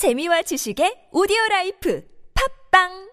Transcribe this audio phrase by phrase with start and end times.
[0.00, 2.00] 재미와 지식의 오디오 라이프.
[2.32, 3.09] 팝빵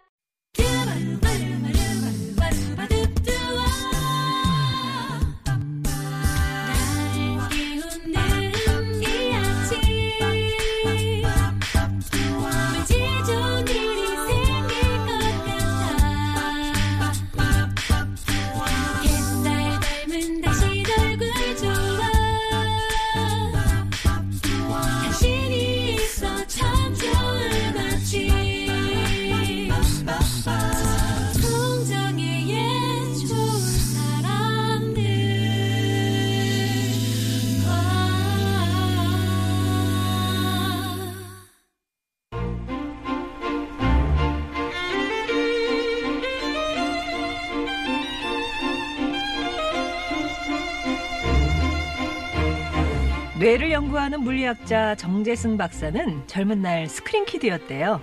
[53.47, 58.01] 뇌를 연구하는 물리학자 정재승 박사는 젊은 날 스크린 키드였대요.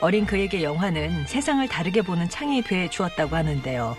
[0.00, 3.94] 어린 그에게 영화는 세상을 다르게 보는 창이 돼 주었다고 하는데요.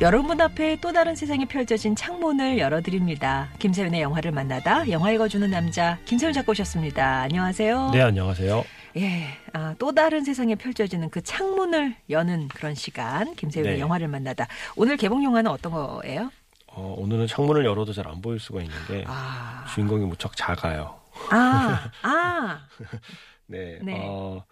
[0.00, 3.48] 여러분 앞에 또 다른 세상이 펼쳐진 창문을 열어드립니다.
[3.60, 7.20] 김세윤의 영화를 만나다 영화 읽어주는 남자 김세윤 작가 오셨습니다.
[7.20, 7.90] 안녕하세요.
[7.92, 8.64] 네, 안녕하세요.
[8.96, 13.78] 예, 아, 또 다른 세상에 펼쳐지는 그 창문을 여는 그런 시간 김세윤의 네.
[13.78, 14.48] 영화를 만나다.
[14.74, 16.32] 오늘 개봉 영화는 어떤 거예요?
[16.72, 20.98] 어, 오늘은 창문을 열어도 잘 안 보일 수가 있는데 아, 주인공이 무척 작아요.
[21.30, 22.60] 아, 아,
[23.46, 23.78] 네.
[23.82, 24.00] 네.
[24.08, 24.44] 어,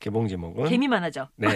[0.00, 1.28] 개봉 제목은 개미만 하죠.
[1.36, 1.48] 네.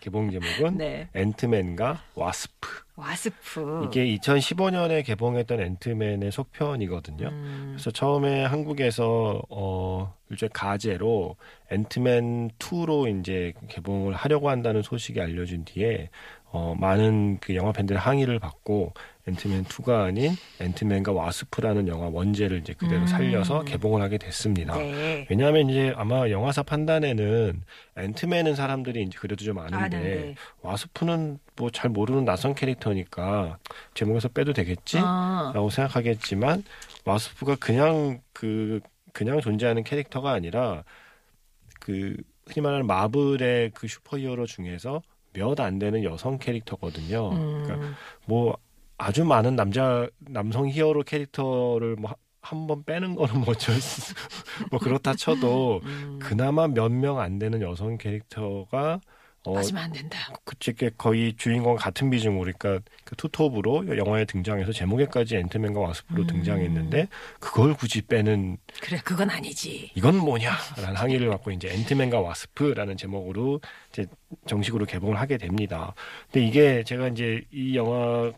[0.00, 1.08] 개봉 제목은 네.
[1.14, 2.68] 앤트맨과 와스프.
[2.96, 3.86] 와스프.
[3.86, 7.28] 이게 2015년에 개봉했던 앤트맨의 속편이거든요.
[7.28, 11.36] 음, 그래서 처음에 한국에서 어 일종의 가제로
[11.70, 16.10] 앤트맨 2로 이제 개봉을 하려고 한다는 소식이 알려진 뒤에
[16.52, 18.92] 어 많은 그 영화 팬들의 항의를 받고
[19.28, 23.06] 앤트맨 2가 아닌 앤트맨과 와스프라는 영화 원제를 이제 그대로 음.
[23.06, 24.76] 살려서 개봉을 하게 됐습니다.
[24.76, 25.26] 네.
[25.30, 27.62] 왜냐하면 이제 아마 영화사 판단에는
[27.96, 30.34] 앤트맨은 사람들이 이제 그래도 좀 아는데 아는데.
[30.62, 33.58] 와스프는 뭐 잘 모르는 낯선 캐릭터니까
[33.94, 34.98] 제목에서 빼도 되겠지?
[35.00, 36.64] 아, 라고 생각하겠지만
[37.04, 38.80] 와스프가 그냥 그
[39.12, 40.82] 그냥 존재하는 캐릭터가 아니라
[41.78, 45.00] 그 흔히 말하는 마블의 그 슈퍼히어로 중에서
[45.32, 47.40] 몇 안 되는 여성 캐릭터거든요.
[47.62, 47.96] 그러니까 음,
[48.26, 48.56] 뭐
[48.98, 54.14] 아주 많은 남자 남성 히어로 캐릭터를 뭐 한번 빼는 거는 뭐 어쩔 수,
[54.70, 59.00] 뭐 그렇다 쳐도 음, 그나마 몇 명 안 되는 여성 캐릭터가
[59.44, 60.18] 어 빠지면 안 된다.
[60.44, 66.26] 그치 거의 주인공 같은 비중으로 그러니까 그 투톱으로 영화에 등장해서 제목에까지 앤트맨과 와스프로 음.
[66.26, 67.08] 등장했는데
[67.38, 69.92] 그걸 굳이 빼는 그래, 그건 아니지.
[69.94, 74.06] 이건 뭐냐라는 항의를 갖고 이제 앤트맨과 와스프라는 제목으로 이제
[74.46, 75.94] 정식으로 개봉을 하게 됩니다.
[76.30, 78.32] 근데 이게 제가 이제 이 영화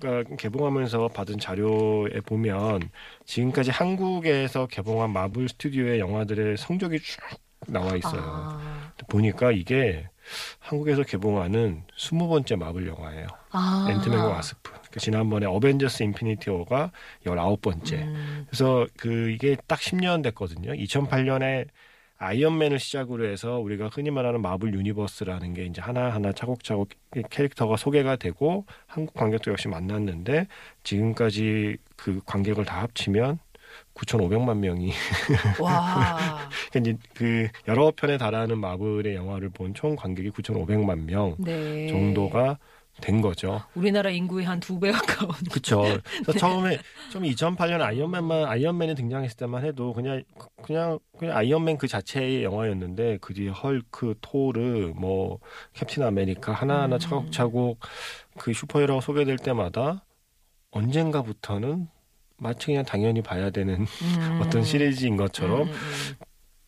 [0.00, 2.88] 가 개봉하면서 받은 자료에 보면
[3.26, 7.20] 지금까지 한국에서 개봉한 마블 스튜디오의 영화들의 성적이 쭉
[7.66, 8.22] 나와 있어요.
[8.22, 10.08] 아, 보니까 이게
[10.58, 13.26] 한국에서 개봉하는 20번째 마블 영화예요.
[13.50, 13.86] 아.
[13.90, 14.72] 앤트맨과 와스프.
[14.90, 16.92] 그 지난번에 어벤져스 인피니티 워가
[17.24, 17.92] 19번째.
[17.94, 20.72] 음, 그래서 그 이게 딱 10년 됐거든요.
[20.72, 21.66] 2008년에
[22.18, 26.88] 아이언맨을 시작으로 해서 우리가 흔히 말하는 마블 유니버스라는 게 이제 하나하나 차곡차곡
[27.30, 30.48] 캐릭터가 소개가 되고 한국 관객도 역시 만났는데
[30.82, 33.38] 지금까지 그 관객을 다 합치면
[33.98, 34.92] 9,500만 명이
[35.60, 36.38] 와.
[36.70, 41.88] 그러니까 이제 그 여러 편에 달하는 마블의 영화를 본 총 관객이 9,500만 명 네.
[41.88, 42.58] 정도가
[43.00, 43.62] 된 거죠.
[43.76, 45.30] 우리나라 인구의 한 두 배 가까운.
[45.52, 45.82] 그렇죠.
[46.24, 46.78] 그래서 처음에
[47.12, 50.24] 처음 2008년 아이언맨만 아이언맨이 등장했을 때만 해도 그냥
[50.62, 55.38] 그냥 그냥 아이언맨 그 자체의 영화였는데 그 뒤에 헐크, 토르, 뭐
[55.74, 56.98] 캡틴 아메리카 하나하나 음.
[56.98, 57.78] 차곡차곡
[58.36, 60.04] 그 슈퍼히어로가 소개될 때마다
[60.72, 61.88] 언젠가부터는
[62.38, 63.86] 마치 그냥 당연히 봐야 되는 음.
[64.42, 66.16] 어떤 시리즈인 것처럼 음, 음,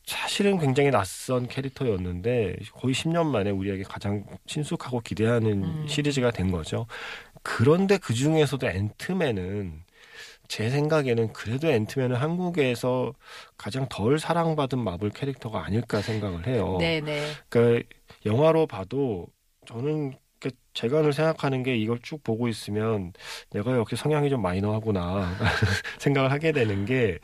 [0.04, 5.86] 사실은 굉장히 낯선 캐릭터였는데 거의 10년 만에 우리에게 가장 친숙하고 기대하는 음.
[5.88, 6.86] 시리즈가 된 거죠.
[7.42, 9.84] 그런데 그 중에서도 앤트맨은
[10.48, 13.14] 제 생각에는 그래도 앤트맨은 한국에서
[13.56, 16.74] 가장 덜 사랑받은 마블 캐릭터가 아닐까 생각을 해요.
[16.74, 16.78] 음.
[16.78, 17.22] 네네.
[17.48, 17.88] 그러니까
[18.26, 19.28] 영화로 봐도
[19.66, 20.16] 저는 그
[20.74, 23.12] 제가 늘 생각하는 게 이걸 쭉 보고 있으면
[23.50, 25.34] 내가 역시 성향이 좀 마이너하구나
[25.98, 27.18] 생각을 하게 되는 게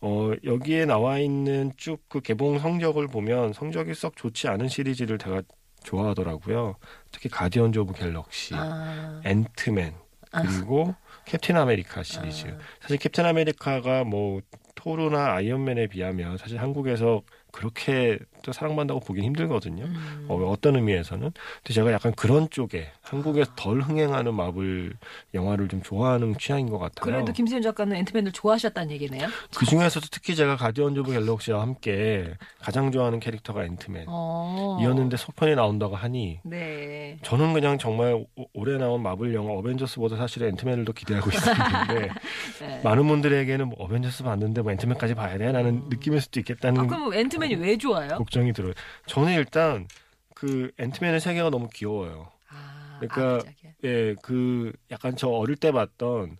[0.00, 5.42] 어, 여기에 나와 있는 쭉 그 개봉 성적을 보면 성적이 썩 좋지 않은 시리즈를 제가
[5.84, 6.76] 좋아하더라고요.
[7.12, 9.94] 특히 가디언즈 오브 갤럭시, 아, 앤트맨,
[10.32, 10.42] 아.
[10.42, 10.94] 그리고
[11.24, 12.48] 캡틴 아메리카 시리즈.
[12.48, 12.58] 아.
[12.80, 14.40] 사실 캡틴 아메리카가 뭐
[14.74, 17.22] 토르나 아이언맨에 비하면 사실 한국에서
[17.52, 19.84] 그렇게 또 사랑받는다고 보긴 힘들거든요.
[19.84, 20.26] 음.
[20.28, 21.22] 어, 어떤 의미에서는.
[21.30, 24.92] 근데 제가 약간 그런 쪽에 한국에서 덜 흥행하는 마블
[25.34, 27.04] 영화를 좀 좋아하는 취향인 것 같아요.
[27.04, 29.28] 그래도 김세윤 작가는 앤트맨을 좋아하셨다는 얘기네요.
[29.56, 34.04] 그 중에서도 특히 제가 가디언즈 오브 갤럭시와 함께 가장 좋아하는 캐릭터가 앤트맨.
[34.08, 34.78] 어.
[34.80, 37.16] 이었는데 속편이 나온다고 하니 네.
[37.22, 42.08] 저는 그냥 정말 오- 올해 나온 마블 영화 어벤져스보다 사실 앤트맨을 더 기대하고 있었는데
[42.60, 42.80] 네.
[42.84, 45.50] 많은 분들에게는 뭐 어벤져스 봤는데 뭐 앤트맨까지 봐야 돼?
[45.52, 48.16] 라는 느낌일 수도 있겠다는 아, 그럼 앤트맨이 왜 좋아요?
[48.36, 48.72] 걱정이 들어요.
[49.06, 49.88] 저는 일단
[50.34, 52.30] 그 앤트맨의 세계가 너무 귀여워요.
[52.48, 53.50] 아, 그러니까.
[53.84, 56.38] 예, 그 약간 저 어릴 때 봤던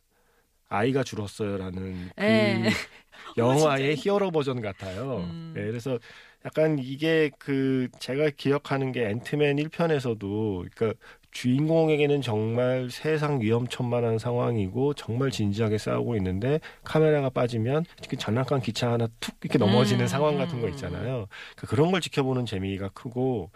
[0.69, 2.63] 아이가 줄었어요라는 그 예.
[3.37, 5.19] 영화의 히어로 버전 같아요.
[5.19, 5.55] 음.
[5.57, 5.99] 예, 그래서
[6.45, 10.99] 약간 이게 그 제가 기억하는 게 앤트맨 1편에서도 그러니까
[11.37, 19.07] 주인공에게는 정말 세상 위험천만한 상황이고 정말 진지하게 싸우고 있는데 카메라가 빠지면 이렇게 장난감 기차 하나
[19.21, 20.73] 툭 이렇게 넘어지는 음, 상황 같은 거 음.
[20.73, 21.27] 있잖아요.
[21.57, 23.51] 그런 걸 지켜보는 재미가 크고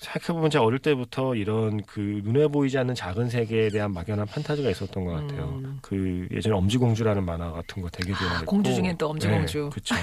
[0.00, 5.04] 생각해보면 제가 어릴 때부터 이런 그 눈에 보이지 않는 작은 세계에 대한 막연한 판타지가 있었던
[5.04, 5.60] 것 같아요.
[5.62, 5.78] 음.
[5.82, 9.68] 그 예전에 엄지공주라는 만화 같은 거 되게 좋아했고 공주 중엔 또 엄지공주.
[9.70, 9.94] 그렇죠.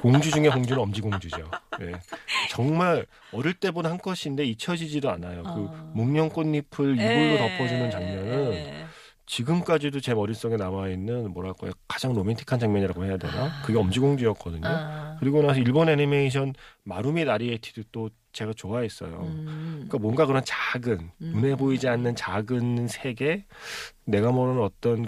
[0.00, 1.38] 공주 중에 공주는 엄지공주죠.
[1.80, 1.92] 네.
[2.50, 5.42] 정말 어릴 때본한 컷인데 잊혀지지도 않아요.
[5.44, 5.54] 어.
[5.54, 7.38] 그 목련 꽃잎을 이불로 예.
[7.38, 8.86] 덮어주는 장면은 예.
[9.26, 13.62] 지금까지도 제 머릿속에 남아있는 뭐랄까요 가장 로맨틱한 장면이라고 해야 되나?
[13.62, 14.66] 그게 엄지공주였거든요.
[14.68, 15.16] 아.
[15.18, 16.54] 그리고 나서 일본 애니메이션
[16.84, 19.20] 마루미 나리에티도 또 제가 좋아했어요.
[19.22, 19.72] 음.
[19.88, 21.32] 그러니까 뭔가 그런 작은 음.
[21.34, 23.44] 눈에 보이지 않는 작은 세계
[24.04, 25.06] 내가 모르는 어떤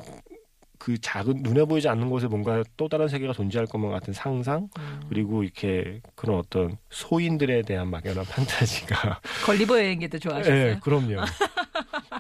[0.78, 5.00] 그 작은 눈에 보이지 않는 곳에 뭔가 또 다른 세계가 존재할 것만 같은 상상 음.
[5.08, 10.56] 그리고 이렇게 그런 어떤 소인들에 대한 막연한 판타지가 걸리버 여행기도 좋아하셨어요?
[10.56, 11.20] 예 그럼요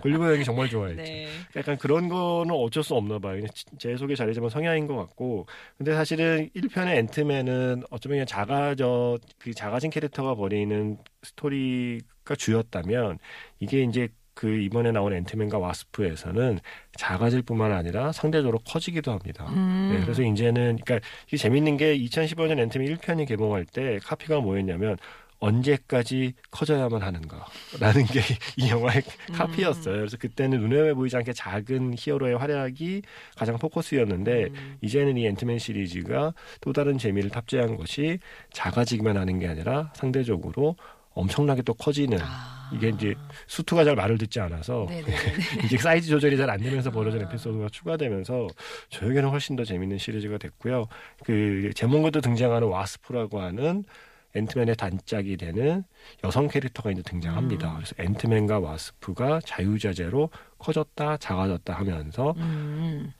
[0.04, 1.28] 올리버 여행이 정말 좋아했죠 네.
[1.56, 3.44] 약간 그런 거는 어쩔 수 없나 봐요.
[3.78, 5.46] 제 속에 자리지만 성향인 것 같고.
[5.78, 13.18] 근데 사실은 1편의 앤트맨은 어쩌면 그냥 작아져, 그 작아진 캐릭터가 벌이는 스토리가 주였다면
[13.60, 16.58] 이게 이제 그 이번에 나온 앤트맨과 와스프에서는
[16.96, 19.46] 작아질 뿐만 아니라 상대적으로 커지기도 합니다.
[19.50, 19.90] 음.
[19.92, 24.96] 네, 그래서 이제는 그러니까 이게 재밌는 게 2015년 앤트맨 1편이 개봉할 때 카피가 뭐였냐면
[25.42, 28.20] 언제까지 커져야만 하는가라는 게
[28.56, 29.34] 이 영화의 음.
[29.34, 29.96] 카피였어요.
[29.96, 33.02] 그래서 그때는 눈에 보이지 않게 작은 히어로의 활약이
[33.36, 34.76] 가장 포커스였는데 음.
[34.82, 38.20] 이제는 이 앤트맨 시리즈가 또 다른 재미를 탑재한 것이
[38.52, 40.76] 작아지기만 하는 게 아니라 상대적으로
[41.14, 42.70] 엄청나게 또 커지는 아.
[42.72, 43.14] 이게 이제
[43.48, 45.16] 수트가 잘 말을 듣지 않아서 네네네.
[45.66, 47.24] 이제 사이즈 조절이 잘 안 되면서 벌어진 아.
[47.24, 48.46] 에피소드가 추가되면서
[48.90, 50.86] 저에게는 훨씬 더 재밌는 시리즈가 됐고요.
[51.24, 53.84] 그 제목에도 등장하는 와스프라고 하는
[54.34, 55.84] 앤트맨의 단짝이 되는
[56.24, 57.70] 여성 캐릭터가 이제 등장합니다.
[57.70, 57.74] 음.
[57.76, 63.12] 그래서 앤트맨과 와스프가 자유자재로 커졌다 작아졌다 하면서 음.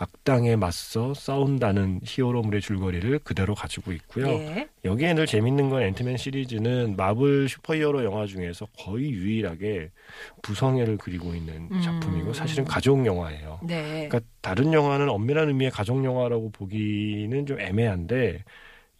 [0.00, 4.28] 악당에 맞서 싸운다는 히어로물의 줄거리를 그대로 가지고 있고요.
[4.28, 4.68] 예.
[4.82, 9.90] 여기에 늘 재밌는 건 앤트맨 시리즈는 마블 슈퍼히어로 영화 중에서 거의 유일하게
[10.40, 11.82] 부성애를 그리고 있는 음.
[11.82, 13.60] 작품이고 사실은 가족 영화예요.
[13.62, 14.08] 네.
[14.08, 18.42] 그러니까 다른 영화는 엄밀한 의미의 가족 영화라고 보기는 좀 애매한데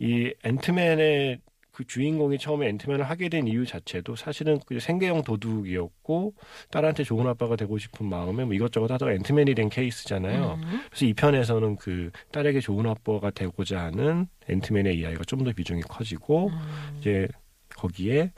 [0.00, 1.40] 이 앤트맨의
[1.80, 6.34] 그 주인공이 처음에 앤트맨을 하게 된 이유 자체도 사실은 그 생계형 도둑이었고
[6.70, 10.58] 딸한테 좋은 아빠가 되고 싶은 마음에 뭐 이것저것 하다가 앤트맨이 된 케이스잖아요.
[10.62, 10.80] 음.
[10.90, 16.48] 그래서 이 편에서는 그 딸에게 좋은 아빠가 되고자 하는 앤트맨의 이야기가 좀 더 비중이 커지고
[16.48, 16.96] 음.
[16.98, 17.26] 이제
[17.74, 18.30] 거기에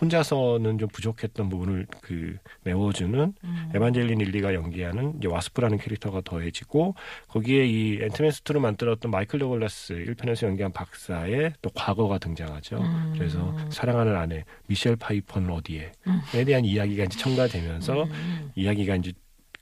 [0.00, 3.70] 혼자서는 좀 부족했던 부분을 그 메워주는 음.
[3.74, 6.94] 에반젤린 릴리가 연기하는 이제 와스프라는 캐릭터가 더해지고
[7.28, 12.78] 거기에 이 앤트맨 수트를 만들었던 마이클 더글라스 1편에서 연기한 박사의 또 과거가 등장하죠.
[12.78, 13.14] 음.
[13.16, 15.92] 그래서 사랑하는 아내 미셸 파이퍼는 어디에?
[16.06, 16.20] 음.
[16.34, 18.50] 에 대한 이야기가 이제 첨가되면서 음.
[18.54, 19.12] 이야기가 이제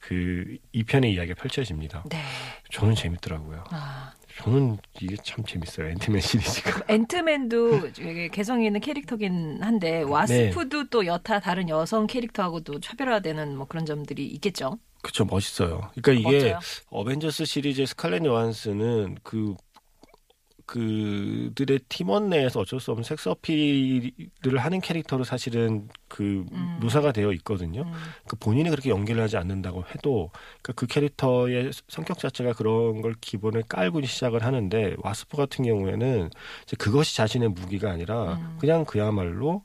[0.00, 2.04] 그 2편의 이야기가 펼쳐집니다.
[2.10, 2.22] 네.
[2.70, 3.64] 저는 재밌더라고요.
[3.70, 4.12] 아.
[4.38, 5.88] 저는 이게 참 재밌어요.
[5.88, 6.82] 앤트맨 시리즈가.
[6.88, 10.88] 앤트맨도 되게 개성 있는 캐릭터긴 한데 와스프도 네.
[10.90, 14.78] 또 여타 다른 여성 캐릭터하고도 차별화되는 뭐 그런 점들이 있겠죠.
[15.02, 15.90] 그쵸 멋있어요.
[16.00, 16.58] 그러니까 이게 멋져요.
[16.90, 19.54] 어벤져스 시리즈의 스칼렛 요한스는 그
[20.68, 26.78] 그들의 팀원 내에서 어쩔 수 없는 섹스 어필을 하는 캐릭터로 사실은 그 음.
[26.82, 27.82] 묘사가 되어 있거든요.
[27.82, 27.92] 음.
[28.28, 30.30] 그 본인이 그렇게 연기를 하지 않는다고 해도
[30.62, 36.28] 그그 캐릭터의 성격 자체가 그런 걸 기본에 깔고 시작을 하는데 와스프 같은 경우에는
[36.64, 38.56] 이제 그것이 자신의 무기가 아니라 음.
[38.60, 39.64] 그냥 그야말로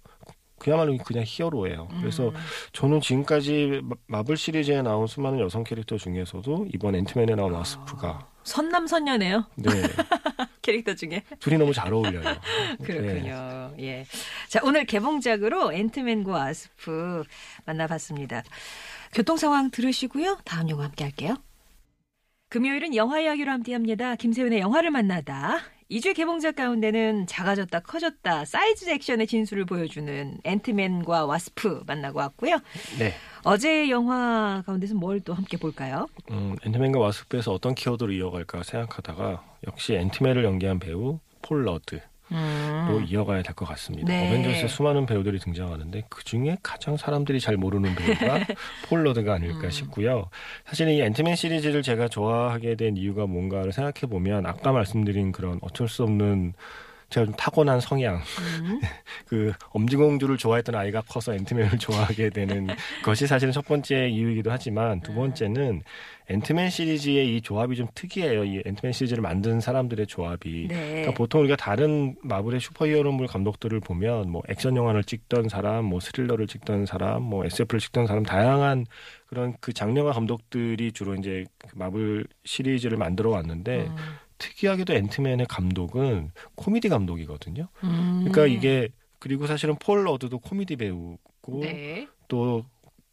[0.58, 1.90] 그야말로 그냥 히어로예요.
[2.00, 2.34] 그래서 음.
[2.72, 9.46] 저는 지금까지 마- 마블 시리즈에 나온 수많은 여성 캐릭터 중에서도 이번 앤트맨에 나온 와스프가 선남선녀네요
[9.58, 9.70] 네
[10.64, 12.24] 캐릭터 중에 둘이 너무 잘 어울려요.
[12.80, 12.86] 네.
[12.86, 13.76] 그렇군요.
[13.80, 14.06] 예.
[14.48, 17.24] 자 오늘 개봉작으로 앤트맨과 와스프
[17.66, 18.42] 만나봤습니다.
[19.14, 20.40] 교통 상황 들으시고요.
[20.44, 21.36] 다음 영화 함께 할게요.
[22.50, 24.16] 금요일은 영화 이야기로 함께합니다.
[24.16, 25.60] 김세윤의 영화를 만나다.
[25.90, 32.58] 이주의 개봉작 가운데는 작아졌다 커졌다 사이즈 액션의 진수를 보여주는 앤트맨과 와스프 만나고 왔고요.
[33.00, 33.14] 네.
[33.44, 36.08] 어제 영화 가운데서 뭘 또 함께 볼까요?
[36.32, 42.02] 음, 앤트맨과 와스프에서 어떤 키워드를 이어갈까 생각하다가 역시 앤트맨을 연기한 배우 폴 러드
[42.34, 43.06] 로 음.
[43.08, 44.08] 이어가야 될 것 같습니다.
[44.12, 44.28] 네.
[44.28, 48.40] 어벤져스에 수많은 배우들이 등장하는데 그 중에 가장 사람들이 잘 모르는 배우가
[48.90, 49.70] 폴 러드가 아닐까 음.
[49.70, 50.30] 싶고요.
[50.66, 55.88] 사실 이 앤트맨 시리즈를 제가 좋아하게 된 이유가 뭔가를 생각해 보면 아까 말씀드린 그런 어쩔
[55.88, 56.54] 수 없는
[57.14, 58.82] 제가 좀 타고난 성향, 음.
[59.28, 62.68] 그 엄지공주를 좋아했던 아이가 커서 앤트맨을 좋아하게 되는
[63.06, 65.84] 것이 사실은 첫 번째 이유이기도 하지만 두 번째는
[66.30, 68.46] 앤트맨 시리즈의 이 조합이 좀 특이해요.
[68.46, 70.68] 이 앤트맨 시리즈를 만든 사람들의 조합이.
[70.70, 70.90] 네.
[70.90, 76.48] 그러니까 보통 우리가 다른 마블의 슈퍼히어로물 감독들을 보면 뭐 액션 영화를 찍던 사람, 뭐 스릴러를
[76.48, 78.86] 찍던 사람, 뭐 SF를 찍던 사람 다양한
[79.28, 83.96] 그런 그 장르 영화 감독들이 주로 이제 그 마블 시리즈를 만들어 왔는데 음.
[84.44, 87.70] 특이하게도 앤트맨의 감독은 코미디 감독이거든요.
[87.84, 88.26] 음.
[88.26, 92.08] 그러니까 이게 그리고 사실은 폴 러드도 코미디 배우고 네.
[92.28, 92.66] 또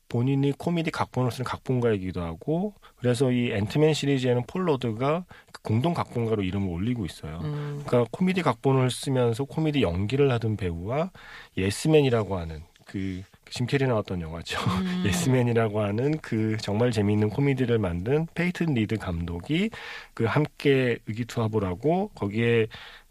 [0.08, 5.24] 본인이 코미디 각본을 쓰는 각본가이기도 하고 그래서 이 앤트맨 시리즈에는 폴 러드가
[5.62, 7.38] 공동 각본가로 이름을 올리고 있어요.
[7.44, 7.82] 음.
[7.86, 11.12] 그러니까 코미디 각본을 쓰면서 코미디 연기를 하던 배우와
[11.56, 14.60] 예스맨이라고 하는 그 짐 캐리 나왔던 영화죠.
[14.60, 15.02] 음.
[15.06, 19.70] 예스맨이라고 하는 그 정말 재미있는 코미디를 만든 페이튼 리드 감독이
[20.14, 22.68] 그 함께 의기투합을 하고 거기에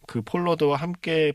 [0.08, 1.34] 그 폴러드와 함께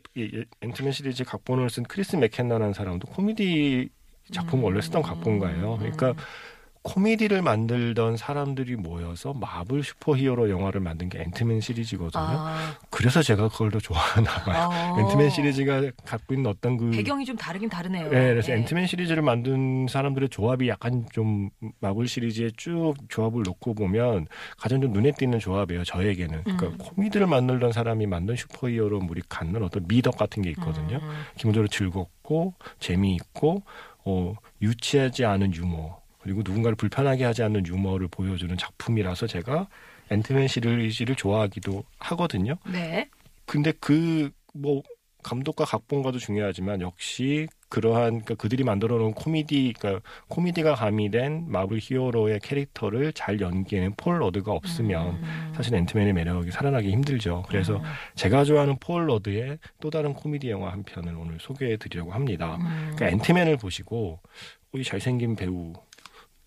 [0.61, 3.89] 앤트맨 시리즈 각본을 쓴 크리스 맥켄나라는 사람도 코미디
[4.33, 5.77] 작품 을 원래 쓰던 각본가예요.
[5.79, 6.15] 그러니까
[6.85, 12.23] 코미디를 만들던 사람들이 모여서 마블 슈퍼히어로 영화를 만든 게 앤트맨 시리즈거든요.
[12.23, 14.69] 아, 그래서 제가 그걸 더 좋아하나 봐요.
[14.71, 15.01] 어.
[15.01, 18.11] 앤트맨 시리즈가 갖고 있는 어떤 그 배경이 좀 다르긴 다르네요.
[18.11, 18.59] 네, 그래서 예.
[18.59, 21.49] 앤트맨 시리즈를 만든 사람들의 조합이 약간 좀
[21.81, 24.27] 마블 시리즈에 쭉 조합을 놓고 보면
[24.59, 25.85] 가장 좀 눈에 띄는 조합이에요.
[25.85, 26.43] 저에게는.
[26.45, 26.77] 그러니까 음.
[26.77, 30.99] 코미디를 만들던 사람이 만든 슈퍼히어로물이 갖는 어떤 미덕 같은 게 있거든요.
[31.03, 31.11] 음.
[31.39, 33.63] 기본적으로 즐겁고 재미있고
[34.05, 39.69] 어, 유치하지 않은 유머 그리고 누군가를 불편하게 하지 않는 유머를 보여주는 작품이라서 제가
[40.11, 42.57] 앤트맨 시리즈를 좋아하기도 하거든요.
[42.67, 43.09] 네.
[43.47, 44.83] 근데 그 뭐
[45.23, 52.41] 감독과 각본가도 중요하지만 역시 그러한 그러니까 그들이 만들어 놓은 코미디 그러니까 코미디가 가미된 마블 히어로의
[52.41, 55.53] 캐릭터를 잘 연기하는 폴 러드가 없으면 음.
[55.57, 57.45] 사실 앤트맨의 매력이 살아나기 힘들죠.
[57.49, 57.83] 그래서 음.
[58.15, 62.57] 제가 좋아하는 폴 러드의 또 다른 코미디 영화 한 편을 오늘 소개해 드리려고 합니다.
[62.61, 62.93] 음.
[62.95, 65.73] 그러니까 앤트맨을 보시고 어, 이 잘생긴 배우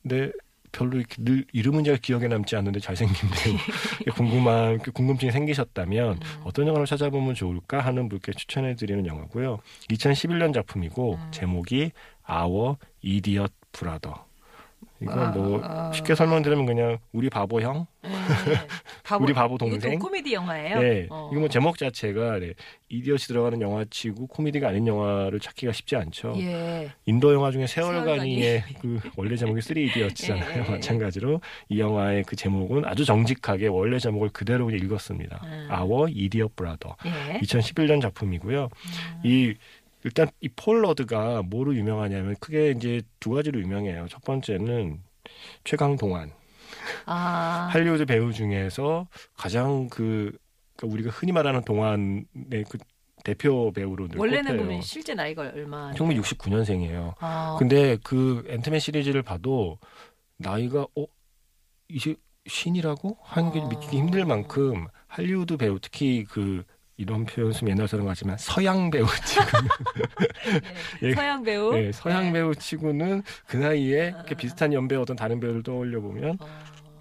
[0.02, 0.32] 근데
[0.72, 3.56] 별로 이렇게 늘 이름은 잘 기억에 남지 않는데 잘생긴 배우
[4.16, 6.42] 궁금한 그 궁금증이 생기셨다면 음.
[6.44, 9.60] 어떤 영화를 찾아보면 좋을까 하는 분께 추천해 드리는 영화고요.
[9.90, 11.32] 2011년 작품이고 음.
[11.32, 11.92] 제목이
[12.24, 14.27] Our Idiot Brother.
[15.00, 15.92] 이건 아, 뭐 아.
[15.94, 18.10] 쉽게 설명드리면 그냥 우리 바보 형, 네.
[19.04, 20.00] 바보, 우리 바보 동생.
[20.00, 20.80] 코미디 영화예요.
[20.80, 21.30] 네, 어.
[21.32, 22.54] 이거 뭐 제목 자체가 네,
[22.90, 26.34] idiot이 들어가는 영화치고 코미디가 아닌 영화를 찾기가 쉽지 않죠.
[26.38, 26.90] 예.
[27.06, 28.06] 인도 영화 중에 세 얼간이.
[28.06, 30.62] 세 얼간이의 그 원래 제목이 Three Idiot이잖아요.
[30.62, 30.72] 예, 예.
[30.72, 35.42] 마찬가지로 이 영화의 그 제목은 아주 정직하게 원래 제목을 그대로 읽었습니다.
[35.44, 35.68] 음.
[35.70, 36.96] Our Idiot Brother.
[37.06, 37.40] 예.
[37.40, 38.64] 2011년 작품이고요.
[38.64, 39.22] 음.
[39.24, 39.54] 이
[40.04, 44.08] 일단 이 폴 러드가 뭐로 유명하냐면 크게 이제 두 가지로 유명해요.
[44.10, 45.02] 첫 번째는
[45.64, 46.32] 최강 동안
[47.06, 47.68] 아.
[47.74, 50.38] 할리우드 배우 중에서 가장 그
[50.76, 52.26] 그러니까 우리가 흔히 말하는 동안의
[52.70, 52.78] 그
[53.24, 54.58] 대표 배우로 늘 원래는 꼽혀요.
[54.58, 55.92] 그러면 실제 나이가 얼마?
[55.94, 57.16] 1969년생이에요.
[57.20, 57.56] 아.
[57.60, 59.80] 근데 그 앤트맨 시리즈를 봐도
[60.38, 61.06] 나이가 어
[61.90, 63.68] 이제 쉰이라고 하는 게 어.
[63.68, 66.64] 믿기 힘들 만큼 할리우드 배우 특히 그
[66.98, 69.70] 이런 표현 쓰면 옛날 사람 같지만 서양 배우 치고는
[71.04, 71.08] 예.
[71.10, 71.14] 예.
[71.14, 71.74] 서양 배우.
[71.74, 74.24] 네, 서양 배우 치고는 그 나이에 아.
[74.36, 76.48] 비슷한 연배 어떤 다른 배우를 떠올려 보면 어.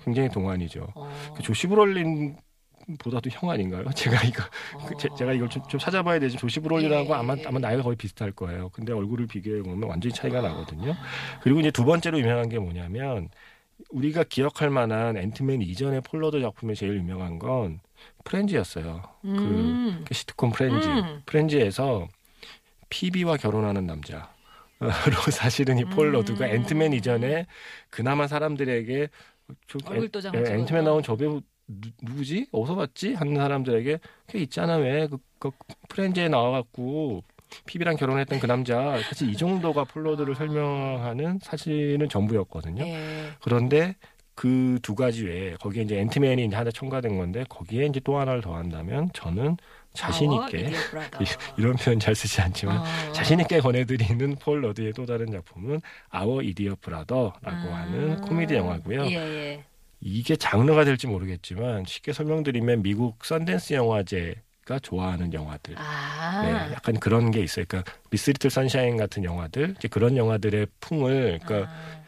[0.04, 0.86] 굉장히 동안이죠.
[0.94, 1.10] 어.
[1.34, 2.36] 그 조시 브롤린
[2.98, 3.84] 보다도 형 아닌가요?
[3.96, 4.44] 제가 이거
[4.86, 6.36] 그 제, 가 이걸 좀, 좀 찾아봐야 되지.
[6.36, 7.14] 조시 브롤린하고 예.
[7.14, 8.68] 아마 아마 나이가 거의 비슷할 거예요.
[8.68, 10.42] 근데 얼굴을 비교해 보면 완전히 차이가 아.
[10.42, 10.94] 나거든요.
[11.40, 13.30] 그리고 이제 두 번째로 유명한 게 뭐냐면
[13.90, 17.80] 우리가 기억할 만한 앤트맨 이전의 폴러드 작품에 제일 유명한 건
[18.24, 19.02] 프렌즈였어요.
[19.24, 20.04] 음.
[20.06, 20.86] 그 시트콤 프렌즈.
[20.86, 21.22] 음.
[21.26, 22.08] 프렌즈에서
[22.88, 24.30] 피비와 결혼하는 남자.
[24.78, 24.86] 로
[25.32, 26.50] 사실은 이 폴러드가 음.
[26.50, 27.46] 앤트맨 이전에
[27.90, 29.08] 그나마 사람들에게
[29.68, 30.30] 저 찍어서.
[30.34, 32.48] 앤트맨 나온 저 배우 누, 누구지?
[32.52, 33.14] 어디서 봤지?
[33.14, 33.98] 하는 사람들에게
[34.28, 35.50] 걔 있잖아 왜 그, 그
[35.88, 37.24] 프렌즈에 나와갖고
[37.64, 40.36] 피비랑 결혼했던 그 남자 사실 이 정도가 폴러드를 아.
[40.36, 42.84] 설명하는 사실은 전부였거든요.
[42.84, 43.30] 예.
[43.42, 43.96] 그런데
[44.36, 48.42] 그 두 가지 외에 거기에 이제 앤트맨이 이제 하나 첨가된 건데 거기에 이제 또 하나를
[48.42, 49.56] 더한다면 저는
[49.94, 50.70] 자신 있게
[51.56, 53.12] 이런 표현 잘 쓰지 않지만 어.
[53.12, 57.72] 자신 있게 권해드리는 폴 러드의 또 다른 작품은 Our Idiot Brother라고 음.
[57.72, 59.06] 하는 코미디 영화고요.
[59.06, 59.64] 예, 예.
[60.00, 64.34] 이게 장르가 될지 모르겠지만 쉽게 설명드리면 미국 썬댄스 영화제
[64.66, 65.76] 가 좋아하는 영화들.
[65.78, 66.42] 아.
[66.42, 67.64] 네, 약간 그런 게 있어요.
[67.68, 72.05] 그러니까 미스 리틀 선샤인 같은 영화들, 이제 그런 영화들의 풍을, 그러니까 아.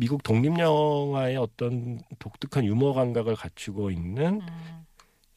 [0.00, 4.86] 미국 독립 영화의 어떤 독특한 유머 감각을 갖추고 있는 음.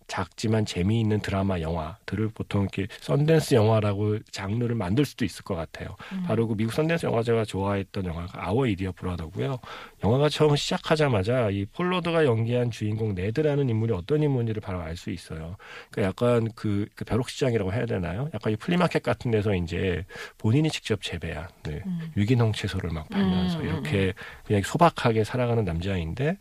[0.08, 5.96] 작지만 재미있는 드라마 영화들을 보통 이렇게 썬댄스 영화라고 장르를 만들 수도 있을 것 같아요.
[6.12, 6.24] 음.
[6.26, 9.60] 바로 그 미국 썬댄스 영화제가 좋아했던 영화가 Our Idiot Brother고요.
[10.04, 15.10] 영화가 처음 시작하자마자 이 폴 러드가 연기한 주인공 네드라는 인물이 어떤 인물인지를 바로 알 수
[15.10, 15.58] 있어요.
[15.90, 18.30] 그러니까 약간 그, 그 벼룩시장이라고 해야 되나요?
[18.34, 20.06] 약간 이 flea market 같은 데서 이제
[20.38, 21.82] 본인이 직접 재배한 네.
[21.86, 22.12] 음.
[22.16, 24.14] 유기농 채소를 막 팔면서 음, 이렇게
[24.46, 26.38] 그냥 소박하게 살아가는 남자인데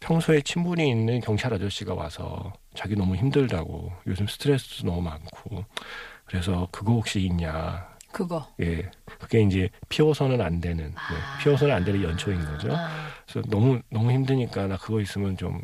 [0.00, 5.64] 평소에 친분이 있는 경찰 아저씨가 와서 자기 너무 힘들다고 요즘 스트레스도 너무 많고
[6.24, 8.46] 그래서 그거 혹시 있냐 그거.
[8.60, 11.38] 예 그게 이제 피워서는 안 되는 네, 아.
[11.42, 12.88] 피워서는 안 되는 연초인 거죠 아.
[13.26, 15.60] 그래서 너무 너무 힘드니까 나 그거 있으면 좀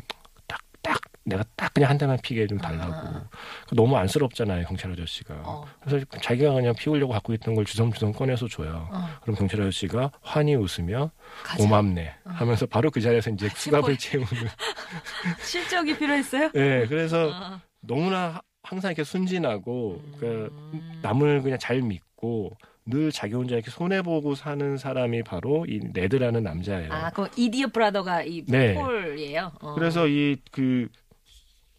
[1.27, 3.29] 내가 딱 그냥 한 대만 피게 좀 달라고 아.
[3.73, 5.65] 너무 안쓰럽잖아요 경찰 아저씨가 어.
[5.83, 9.09] 그래서 자기가 그냥 피우려고 갖고 있던 걸 주섬주섬 꺼내서 줘요 어.
[9.23, 11.11] 그럼 경찰 아저씨가 환히 웃으며
[11.43, 11.63] 가자.
[11.65, 12.31] 고맙네 어.
[12.31, 14.29] 하면서 바로 그 자리에서 이제 수갑을 채우는
[15.43, 16.51] 실적이 필요했어요?
[16.53, 17.61] 네 그래서 아.
[17.81, 21.01] 너무나 하- 항상 이렇게 순진하고 그 음.
[21.03, 26.43] 남을 그냥 잘 믿고 늘 자기 혼자 이렇게 손해 보고 사는 사람이 바로 이 네드라는
[26.43, 26.93] 남자예요.
[26.93, 28.75] 아, 그 이디어 브라더가 이 네.
[28.75, 29.53] 폴이에요.
[29.63, 29.75] 어.
[29.75, 30.89] 그래서 이 그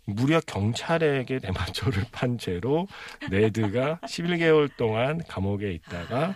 [0.06, 2.88] 무려 경찰에게 대마초를 판 죄로
[3.30, 6.36] 네드가 11개월 동안 감옥에 있다가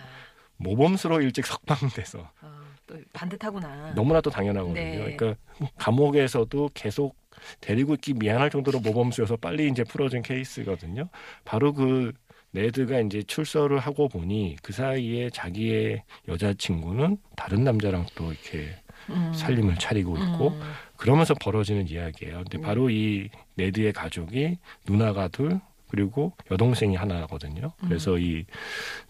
[0.56, 3.94] 모범수로 일찍 석방돼서 어, 또 반듯하구나.
[3.94, 4.74] 너무나 또 당연하거든요.
[4.74, 5.16] 네.
[5.16, 5.34] 그러니까
[5.78, 7.16] 감옥에서도 계속
[7.60, 11.08] 데리고 있기 미안할 정도로 모범수여서 빨리 이제 풀어준 케이스거든요.
[11.44, 12.12] 바로 그
[12.52, 18.76] 네드가 이제 출소를 하고 보니 그 사이에 자기의 여자친구는 다른 남자랑 또 이렇게
[19.08, 19.32] 음.
[19.32, 20.60] 살림을 차리고 있고 음.
[21.00, 22.36] 그러면서 벌어지는 이야기예요.
[22.44, 22.60] 근데 음.
[22.60, 27.72] 바로 이 네드의 가족이 누나가 둘 그리고 여동생이 하나거든요.
[27.82, 27.88] 음.
[27.88, 28.44] 그래서 이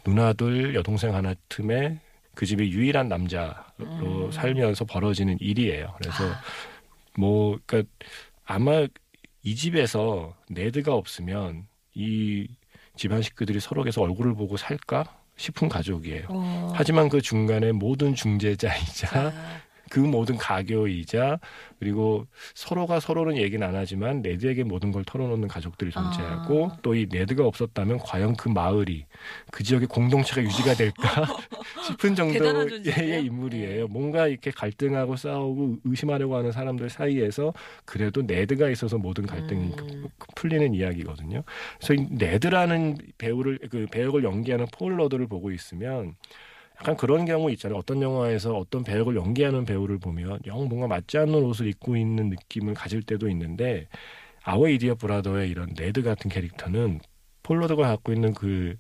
[0.04, 1.98] 누나 둘 여동생 하나 틈에
[2.34, 4.30] 그 집의 유일한 남자로 음.
[4.30, 5.92] 살면서 벌어지는 일이에요.
[5.98, 6.40] 그래서 아,
[7.18, 7.92] 뭐 그러니까
[8.44, 8.86] 아마
[9.42, 12.46] 이 집에서 네드가 없으면 이
[12.94, 15.04] 집안 식구들이 서로 계속 얼굴을 보고 살까
[15.36, 16.26] 싶은 가족이에요.
[16.28, 16.72] 어.
[16.74, 19.60] 하지만 그 중간에 모든 중재자이자 아,
[19.90, 21.40] 그 모든 가교이자
[21.80, 26.76] 그리고 서로가 서로는 얘기는 안 하지만 네드에게 모든 걸 털어놓는 가족들이 존재하고 아.
[26.80, 29.06] 또이 네드가 없었다면 과연 그 마을이
[29.50, 31.26] 그 지역의 공동체가 유지가 될까
[31.84, 33.18] 싶은 정도의 존재네요.
[33.18, 33.86] 인물이에요.
[33.86, 33.92] 네.
[33.92, 37.52] 뭔가 이렇게 갈등하고 싸우고 의심하려고 하는 사람들 사이에서
[37.84, 40.08] 그래도 네드가 있어서 모든 갈등이 음.
[40.36, 41.42] 풀리는 이야기거든요.
[41.78, 46.14] 그래서 이 네드라는 배우를 그 배역을 연기하는 폴 러드를 보고 있으면
[46.80, 47.78] 약간 그런 경우 있잖아요.
[47.78, 52.74] 어떤 영화에서 어떤 배역을 연기하는 배우를 보면 영 뭔가 맞지 않는 옷을 입고 있는 느낌을
[52.74, 53.88] 가질 때도 있는데
[54.42, 57.00] Our Idiot Brother의 이런 네드 같은 캐릭터는
[57.42, 58.76] 폴 러드가 갖고 있는 그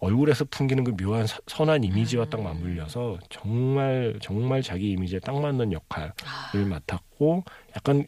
[0.00, 2.44] 얼굴에서 풍기는 그 묘한 서- 선한 이미지와 딱 음.
[2.44, 7.44] 맞물려서 정말 정말 자기 이미지에 딱 맞는 역할을 아, 맡았고
[7.76, 8.04] 약간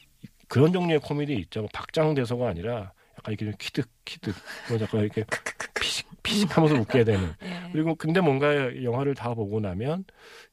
[0.48, 1.60] 그런 종류의 코미디 있죠.
[1.60, 4.34] 뭐 박장대소가 아니라 약간 이렇게 좀 키득 키득
[4.68, 5.24] 뭐 약간 이렇게
[5.80, 7.32] 피식 피식하면서 웃게 되는.
[7.44, 7.70] 예.
[7.72, 10.04] 그리고 근데 뭔가 영화를 다 보고 나면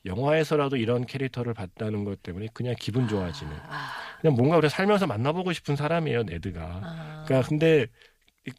[0.06, 3.52] 영화에서라도 이런 캐릭터를 봤다는 것 때문에 그냥 기분 좋아지는.
[3.68, 3.90] 아,
[4.22, 6.62] 그냥 뭔가 우리 살면서 만나보고 싶은 사람이에요, 네드가.
[6.84, 7.24] 아.
[7.26, 7.88] 그러니까 근데 이-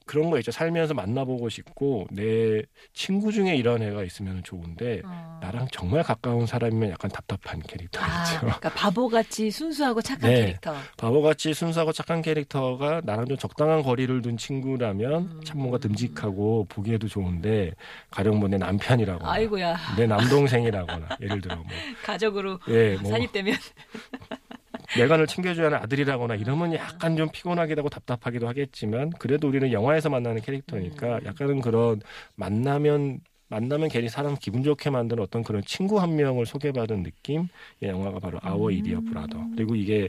[0.07, 0.53] 그런 거 있죠.
[0.53, 5.41] 살면서 만나보고 싶고 내 친구 중에 이런 애가 있으면 좋은데 어.
[5.43, 8.05] 나랑 정말 가까운 사람이면 약간 답답한 캐릭터죠.
[8.05, 10.41] 아, 그러니까 바보같이 순수하고 착한 네.
[10.43, 10.77] 캐릭터.
[10.97, 15.41] 바보같이 순수하고 착한 캐릭터가 나랑 좀 적당한 거리를 둔 친구라면 음.
[15.45, 17.73] 참 뭔가 듬직하고 보기에도 좋은데
[18.11, 21.65] 가령 뭐 내 남편이라거나 아이고야 내 남동생이라거나 예를 들어 뭐
[22.05, 23.57] 가족으로 예, 뭐 산입되면
[24.99, 30.43] 내관을 챙겨줘야 하는 아들이라거나 이러면 약간 좀 피곤하기도 하고 답답하기도 하겠지만 그래도 우리는 영화에서 만나는
[30.43, 31.25] 캐릭터니까 음.
[31.25, 32.01] 약간은 그런
[32.37, 37.49] 만나면 만나면 괜히 사람 기분 좋게 만드는 어떤 그런 친구 한 명을 소개받은 느낌
[37.83, 38.73] 의 영화가 바로 Our 음.
[38.73, 40.09] Idiot Brother 그리고 이게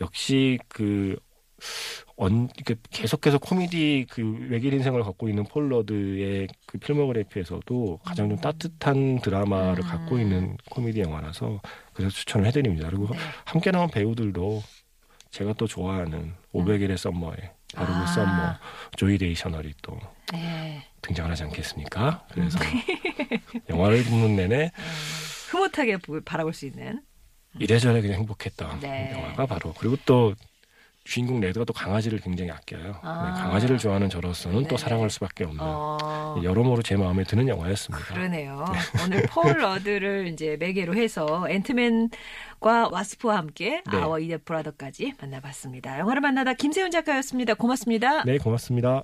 [0.00, 1.16] 역시 그
[2.16, 8.38] 언, 이렇게 계속해서 코미디 그 외길 인생을 갖고 있는 폴 러드의 그 필모그래피에서도 가장 좀
[8.38, 9.88] 따뜻한 드라마를 음.
[9.88, 11.60] 갖고 있는 코미디 영화라서
[11.92, 12.88] 그래서 추천을 해드립니다.
[12.88, 13.18] 그리고 네.
[13.44, 14.62] 함께 나온 배우들도
[15.30, 17.36] 제가 또 좋아하는 500일의 썸머에
[17.74, 18.00] 바로 아.
[18.00, 18.56] 그 썸머
[18.96, 19.98] 주이 디샤넬이 또
[20.32, 20.82] 네.
[21.02, 22.26] 등장을 하지 않겠습니까?
[22.32, 22.58] 그래서
[23.68, 24.82] 영화를 보는 내내 음,
[25.50, 27.02] 흐뭇하게 보- 바라볼 수 있는
[27.58, 29.12] 이래저래 그냥 행복했던 네.
[29.12, 30.34] 영화가 바로 그리고 또
[31.08, 32.92] 주인공 네드가 또 강아지를 굉장히 아껴요.
[33.02, 33.32] 아.
[33.34, 34.68] 네, 강아지를 좋아하는 저로서는 네.
[34.68, 36.38] 또 사랑할 수밖에 없는 어.
[36.42, 38.04] 여러모로 제 마음에 드는 영화였습니다.
[38.14, 38.62] 그러네요.
[38.70, 39.02] 네.
[39.02, 45.98] 오늘 폴 러드를 이제 매개로 해서 앤트맨과 와스프와 함께 Our Idiot Brother까지 만나봤습니다.
[45.98, 47.54] 영화를 만나다 김세윤 작가였습니다.
[47.54, 48.24] 고맙습니다.
[48.24, 49.02] 네, 고맙습니다.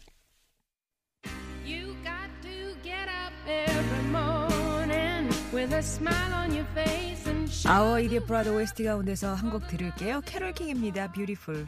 [7.67, 10.21] 아워 이디 브라더 웨스트 가운데서 한 곡 들을게요.
[10.27, 11.12] 캐롤 킹입니다.
[11.12, 11.67] 뷰티풀.